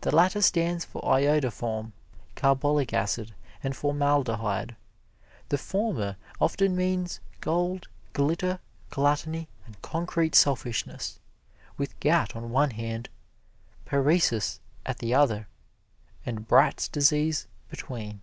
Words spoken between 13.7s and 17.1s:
paresis at the other and Bright's